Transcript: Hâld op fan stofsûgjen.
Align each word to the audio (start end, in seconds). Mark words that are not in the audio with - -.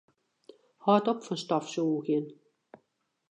Hâld 0.83 1.05
op 1.11 1.19
fan 1.25 1.39
stofsûgjen. 1.43 2.25